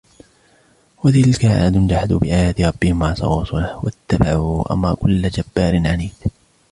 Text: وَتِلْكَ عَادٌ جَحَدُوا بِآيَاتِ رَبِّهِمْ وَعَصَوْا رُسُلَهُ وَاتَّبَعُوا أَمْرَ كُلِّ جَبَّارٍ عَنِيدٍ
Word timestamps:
وَتِلْكَ 1.03 1.45
عَادٌ 1.45 1.87
جَحَدُوا 1.87 2.19
بِآيَاتِ 2.19 2.61
رَبِّهِمْ 2.61 3.01
وَعَصَوْا 3.01 3.41
رُسُلَهُ 3.43 3.85
وَاتَّبَعُوا 3.85 4.73
أَمْرَ 4.73 4.95
كُلِّ 4.95 5.29
جَبَّارٍ 5.29 5.75
عَنِيدٍ 5.87 6.13